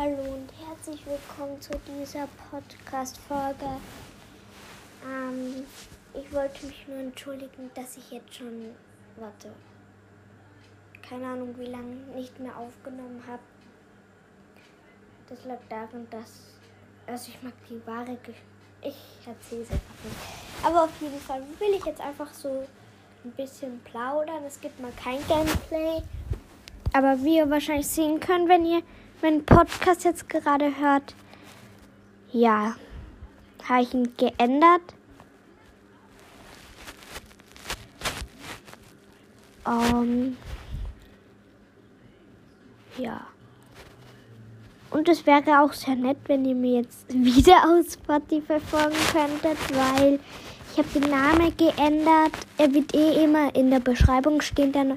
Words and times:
Hallo 0.00 0.16
und 0.32 0.48
herzlich 0.66 1.04
willkommen 1.04 1.60
zu 1.60 1.72
dieser 1.86 2.26
Podcast-Folge. 2.50 3.66
Ähm, 5.04 5.66
ich 6.14 6.32
wollte 6.32 6.64
mich 6.64 6.88
nur 6.88 6.96
entschuldigen, 6.96 7.70
dass 7.74 7.98
ich 7.98 8.10
jetzt 8.10 8.34
schon, 8.34 8.74
warte, 9.16 9.50
keine 11.02 11.26
Ahnung 11.26 11.54
wie 11.58 11.66
lange 11.66 11.96
nicht 12.16 12.40
mehr 12.40 12.56
aufgenommen 12.56 13.22
habe. 13.28 13.42
Das 15.28 15.44
lag 15.44 15.58
daran, 15.68 16.06
dass, 16.10 16.54
also 17.06 17.28
ich 17.28 17.42
mag 17.42 17.52
die 17.68 17.86
wahre 17.86 18.16
Geschichte, 18.16 18.40
ich 18.80 19.26
erzähle 19.26 19.62
es 19.64 19.70
einfach 19.70 20.04
nicht. 20.04 20.64
Aber 20.64 20.84
auf 20.84 21.02
jeden 21.02 21.20
Fall 21.20 21.42
will 21.58 21.74
ich 21.76 21.84
jetzt 21.84 22.00
einfach 22.00 22.32
so 22.32 22.66
ein 23.22 23.32
bisschen 23.32 23.78
plaudern. 23.80 24.44
Es 24.46 24.58
gibt 24.62 24.80
mal 24.80 24.92
kein 24.92 25.18
Gameplay. 25.28 26.02
Aber 26.94 27.22
wie 27.22 27.36
ihr 27.36 27.50
wahrscheinlich 27.50 27.86
sehen 27.86 28.18
könnt, 28.18 28.48
wenn 28.48 28.64
ihr 28.64 28.82
meinen 29.22 29.44
Podcast 29.44 30.04
jetzt 30.04 30.28
gerade 30.28 30.78
hört, 30.78 31.14
ja, 32.32 32.74
habe 33.68 33.82
ich 33.82 33.94
ihn 33.94 34.12
geändert. 34.16 34.82
Ähm, 39.66 40.36
ja. 42.98 43.20
Und 44.90 45.08
es 45.08 45.24
wäre 45.24 45.62
auch 45.62 45.72
sehr 45.72 45.94
nett, 45.94 46.18
wenn 46.26 46.44
ihr 46.44 46.54
mir 46.54 46.80
jetzt 46.80 47.06
wieder 47.12 47.64
aus 47.64 47.94
Spotify 47.94 48.58
folgen 48.60 48.96
könntet, 49.12 49.58
weil 49.76 50.18
ich 50.72 50.78
habe 50.78 51.00
den 51.00 51.10
Namen 51.10 51.56
geändert. 51.56 52.32
Er 52.58 52.72
wird 52.72 52.94
eh 52.94 53.24
immer 53.24 53.54
in 53.54 53.70
der 53.70 53.80
Beschreibung 53.80 54.40
stehen, 54.40 54.72
der 54.72 54.96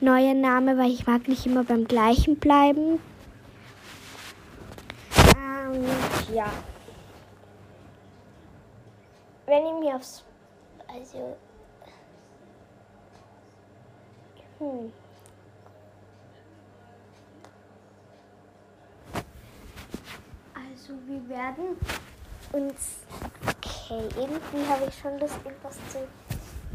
neue 0.00 0.34
Name, 0.34 0.78
weil 0.78 0.90
ich 0.90 1.06
mag 1.06 1.28
nicht 1.28 1.46
immer 1.46 1.64
beim 1.64 1.86
gleichen 1.86 2.36
bleiben. 2.36 3.00
Ähm, 5.36 5.84
ja. 6.30 6.50
Wenn 9.46 9.66
ihr 9.66 9.74
mir 9.74 9.96
aufs... 9.96 10.24
Also... 10.88 11.36
Hm. 14.58 14.92
Also 20.54 20.94
wir 21.06 21.28
werden 21.28 21.76
uns... 22.52 22.98
Okay, 23.42 24.08
irgendwie 24.16 24.66
habe 24.68 24.84
ich 24.86 24.98
schon 24.98 25.18
Lust, 25.18 25.38
etwas 25.44 25.76
zu 25.90 26.06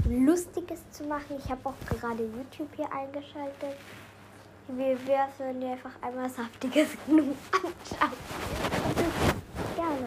Lustiges 0.09 0.89
zu 0.91 1.03
machen. 1.05 1.37
Ich 1.37 1.49
habe 1.49 1.69
auch 1.69 1.79
gerade 1.89 2.23
YouTube 2.23 2.69
hier 2.75 2.91
eingeschaltet. 2.91 3.75
Wir 4.67 5.07
werden 5.07 5.63
einfach 5.63 5.91
einmal 6.01 6.29
saftiges 6.29 6.89
genug 7.07 7.35
anschauen. 7.53 9.36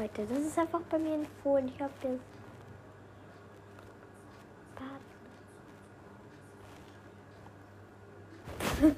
Leute, 0.00 0.24
das 0.26 0.38
ist 0.38 0.58
einfach 0.58 0.80
bei 0.88 0.98
mir 0.98 1.14
empfohlen. 1.14 1.68
Ich 1.68 1.78
habe 1.82 1.92
das. 2.00 2.12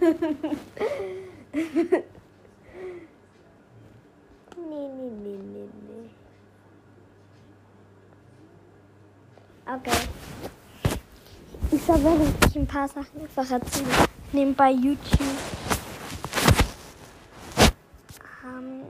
nee, 1.53 1.65
nee, 4.57 5.11
nee, 5.11 5.39
nee, 5.39 5.69
nee. 5.89 6.11
Okay. 9.67 9.91
Ich 11.73 11.83
soll 11.83 12.05
während 12.05 12.57
ein 12.57 12.67
paar 12.69 12.87
Sachen 12.87 13.23
einfach 13.23 13.51
erzählen. 13.51 13.89
Nebenbei 14.31 14.71
YouTube. 14.71 15.27
Ähm, 18.45 18.83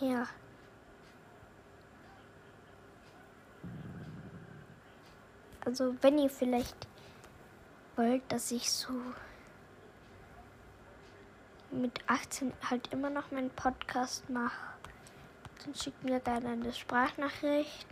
ja. 0.00 0.26
Also 5.64 5.94
wenn 6.02 6.18
ihr 6.18 6.30
vielleicht 6.30 6.88
wollt, 7.96 8.22
dass 8.30 8.50
ich 8.50 8.70
so 8.70 8.92
mit 11.70 12.00
18 12.06 12.52
halt 12.68 12.92
immer 12.92 13.10
noch 13.10 13.30
meinen 13.30 13.50
Podcast 13.50 14.28
mache, 14.28 14.74
dann 15.64 15.74
schickt 15.74 16.02
mir 16.04 16.20
gerne 16.20 16.48
eine 16.48 16.72
Sprachnachricht. 16.72 17.86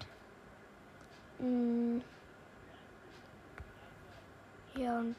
Hm. 1.39 2.03
Ja, 4.75 4.99
und 4.99 5.17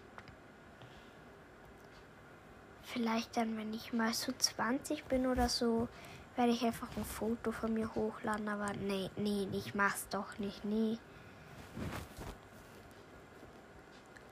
vielleicht 2.83 3.35
dann, 3.37 3.57
wenn 3.57 3.73
ich 3.73 3.93
mal 3.93 4.13
so 4.13 4.31
20 4.37 5.05
bin 5.05 5.27
oder 5.27 5.49
so, 5.49 5.87
werde 6.35 6.51
ich 6.51 6.63
einfach 6.63 6.87
ein 6.97 7.05
Foto 7.05 7.51
von 7.51 7.73
mir 7.73 7.93
hochladen. 7.95 8.47
Aber 8.47 8.73
nee, 8.73 9.09
nee, 9.17 9.47
ich 9.51 9.73
mach's 9.75 10.07
doch 10.09 10.37
nicht, 10.37 10.63
nee. 10.65 10.97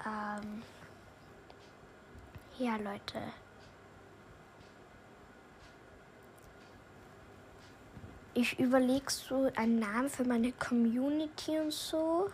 Ähm, 0.05 0.63
ja, 2.57 2.75
Leute. 2.77 3.21
Ich 8.33 8.59
überlege 8.59 9.09
so 9.09 9.51
einen 9.55 9.79
Namen 9.79 10.09
für 10.09 10.23
meine 10.23 10.53
Community 10.53 11.59
und 11.59 11.73
so. 11.73 12.29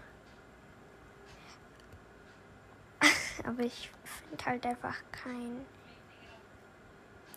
Aber 3.46 3.64
ich 3.64 3.90
finde 4.04 4.46
halt 4.46 4.66
einfach 4.66 4.98
kein. 5.12 5.66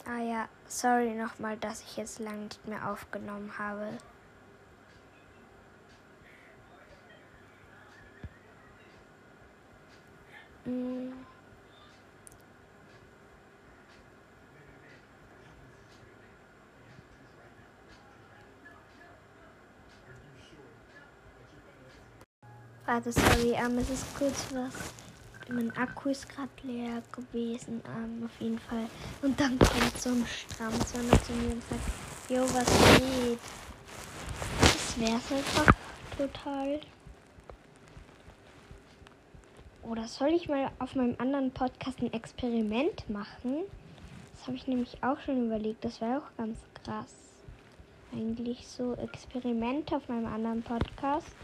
Ah 0.06 0.22
ja, 0.22 0.48
sorry 0.66 1.14
nochmal, 1.14 1.56
dass 1.56 1.82
ich 1.82 1.96
jetzt 1.96 2.18
lange 2.18 2.44
nicht 2.44 2.66
mehr 2.66 2.90
aufgenommen 2.90 3.52
habe. 3.58 3.98
Warte, 22.88 23.12
sorry, 23.12 23.52
ähm, 23.52 23.78
es 23.78 23.90
ist 23.90 24.06
kurz 24.16 24.46
was. 24.52 24.72
Mein 25.50 25.70
Akku 25.76 26.08
ist 26.08 26.26
gerade 26.26 26.48
leer 26.62 27.02
gewesen, 27.12 27.82
ähm, 27.86 28.24
auf 28.24 28.40
jeden 28.40 28.58
Fall. 28.58 28.86
Und 29.20 29.38
dann 29.38 29.58
kommt 29.58 30.00
so 30.00 30.08
ein 30.08 30.26
Strammzahner 30.26 31.22
zu 31.22 31.32
mir 31.32 31.52
und 31.52 31.62
sagt, 31.68 31.82
Jo, 32.30 32.42
was 32.54 32.98
geht? 32.98 33.38
Das 34.60 34.98
wär's 34.98 35.32
einfach 35.32 35.72
total. 36.16 36.80
Oder 39.88 40.06
soll 40.06 40.34
ich 40.34 40.50
mal 40.50 40.70
auf 40.80 40.94
meinem 40.94 41.14
anderen 41.16 41.50
Podcast 41.50 42.02
ein 42.02 42.12
Experiment 42.12 43.08
machen? 43.08 43.62
Das 44.34 44.46
habe 44.46 44.56
ich 44.56 44.66
nämlich 44.66 45.02
auch 45.02 45.18
schon 45.20 45.46
überlegt. 45.46 45.82
Das 45.82 46.02
wäre 46.02 46.18
auch 46.18 46.36
ganz 46.36 46.58
krass. 46.84 47.14
Eigentlich 48.12 48.68
so 48.68 48.92
Experimente 48.96 49.96
auf 49.96 50.06
meinem 50.10 50.26
anderen 50.26 50.62
Podcast. 50.62 51.34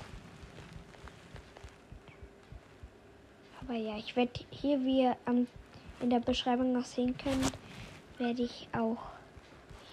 Aber 3.63 3.75
ja, 3.75 3.97
ich 3.97 4.15
werde 4.15 4.33
hier, 4.51 4.79
wie 4.85 5.05
ihr 5.05 5.17
um, 5.25 5.47
in 6.01 6.11
der 6.11 6.21
Beschreibung 6.21 6.73
noch 6.73 6.85
sehen 6.85 7.17
könnt, 7.17 7.53
werde 8.19 8.43
ich 8.43 8.69
auch 8.73 8.99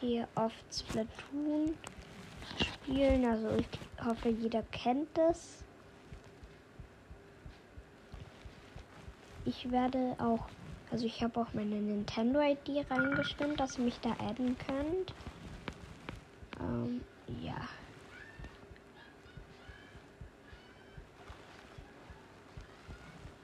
hier 0.02 0.28
oft 0.36 0.66
Splatoon 0.70 1.74
spielen. 2.58 3.24
Also 3.24 3.48
ich 3.56 4.06
hoffe, 4.06 4.28
jeder 4.28 4.64
kennt 4.64 5.18
es. 5.18 5.64
Ich 9.46 9.72
werde 9.72 10.16
auch, 10.20 10.46
also 10.92 11.06
ich 11.06 11.24
habe 11.24 11.40
auch 11.40 11.54
meine 11.54 11.76
Nintendo-ID 11.76 12.86
reingestimmt, 12.90 13.60
dass 13.60 13.78
ihr 13.78 13.86
mich 13.86 14.00
da 14.02 14.12
adden 14.12 14.56
könnt. 14.68 15.14
Ähm, 16.60 17.02
ja. 17.42 17.68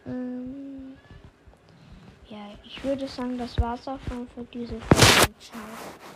Ähm, 0.05 0.97
ja, 2.29 2.49
ich 2.63 2.83
würde 2.83 3.07
sagen, 3.07 3.37
das 3.37 3.59
war's 3.59 3.87
auch 3.87 3.99
schon 4.07 4.27
für 4.29 4.43
diese 4.53 4.79
Folge. 4.79 5.33
Ciao. 5.39 6.06